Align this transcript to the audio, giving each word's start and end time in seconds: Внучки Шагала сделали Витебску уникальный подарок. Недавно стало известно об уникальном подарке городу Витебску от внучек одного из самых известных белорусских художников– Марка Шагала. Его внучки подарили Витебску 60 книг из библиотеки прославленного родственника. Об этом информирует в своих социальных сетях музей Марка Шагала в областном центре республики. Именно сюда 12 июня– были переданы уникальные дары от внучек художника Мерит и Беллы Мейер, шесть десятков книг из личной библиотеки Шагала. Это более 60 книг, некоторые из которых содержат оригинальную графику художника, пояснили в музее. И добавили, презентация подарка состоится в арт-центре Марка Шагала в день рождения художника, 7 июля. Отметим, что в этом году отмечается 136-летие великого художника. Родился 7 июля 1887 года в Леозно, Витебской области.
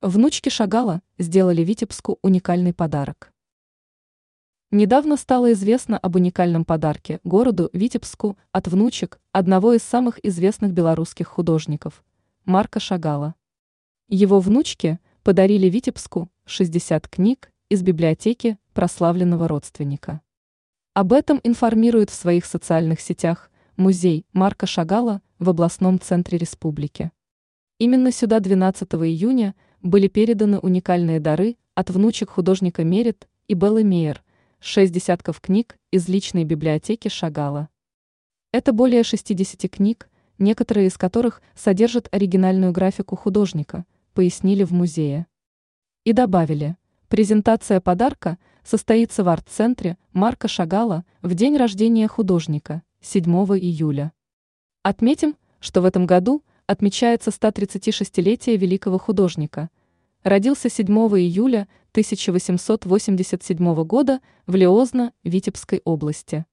Внучки 0.00 0.48
Шагала 0.48 1.02
сделали 1.18 1.62
Витебску 1.62 2.20
уникальный 2.22 2.72
подарок. 2.72 3.32
Недавно 4.70 5.16
стало 5.16 5.52
известно 5.54 5.98
об 5.98 6.14
уникальном 6.14 6.64
подарке 6.64 7.18
городу 7.24 7.68
Витебску 7.72 8.38
от 8.52 8.68
внучек 8.68 9.18
одного 9.32 9.72
из 9.72 9.82
самых 9.82 10.24
известных 10.24 10.72
белорусских 10.72 11.26
художников– 11.26 12.04
Марка 12.44 12.78
Шагала. 12.78 13.34
Его 14.08 14.38
внучки 14.38 15.00
подарили 15.24 15.68
Витебску 15.68 16.30
60 16.44 17.08
книг 17.08 17.50
из 17.68 17.82
библиотеки 17.82 18.56
прославленного 18.74 19.48
родственника. 19.48 20.20
Об 20.94 21.12
этом 21.12 21.40
информирует 21.42 22.10
в 22.10 22.14
своих 22.14 22.44
социальных 22.44 23.00
сетях 23.00 23.50
музей 23.76 24.26
Марка 24.32 24.66
Шагала 24.66 25.22
в 25.40 25.50
областном 25.50 25.98
центре 25.98 26.38
республики. 26.38 27.10
Именно 27.80 28.12
сюда 28.12 28.38
12 28.38 28.94
июня– 28.94 29.56
были 29.88 30.06
переданы 30.06 30.58
уникальные 30.58 31.18
дары 31.18 31.56
от 31.74 31.90
внучек 31.90 32.30
художника 32.30 32.84
Мерит 32.84 33.26
и 33.48 33.54
Беллы 33.54 33.84
Мейер, 33.84 34.22
шесть 34.60 34.92
десятков 34.92 35.40
книг 35.40 35.78
из 35.90 36.08
личной 36.08 36.44
библиотеки 36.44 37.08
Шагала. 37.08 37.70
Это 38.52 38.72
более 38.72 39.02
60 39.02 39.70
книг, 39.70 40.10
некоторые 40.38 40.88
из 40.88 40.96
которых 40.96 41.42
содержат 41.54 42.08
оригинальную 42.12 42.72
графику 42.72 43.16
художника, 43.16 43.86
пояснили 44.12 44.62
в 44.64 44.72
музее. 44.72 45.26
И 46.04 46.12
добавили, 46.12 46.76
презентация 47.08 47.80
подарка 47.80 48.38
состоится 48.64 49.24
в 49.24 49.28
арт-центре 49.28 49.96
Марка 50.12 50.48
Шагала 50.48 51.04
в 51.22 51.34
день 51.34 51.56
рождения 51.56 52.08
художника, 52.08 52.82
7 53.00 53.24
июля. 53.24 54.12
Отметим, 54.82 55.36
что 55.60 55.80
в 55.80 55.86
этом 55.86 56.06
году 56.06 56.42
отмечается 56.66 57.30
136-летие 57.30 58.58
великого 58.58 58.98
художника. 58.98 59.70
Родился 60.28 60.68
7 60.68 60.86
июля 61.16 61.66
1887 61.92 63.84
года 63.84 64.20
в 64.46 64.56
Леозно, 64.56 65.14
Витебской 65.24 65.80
области. 65.86 66.44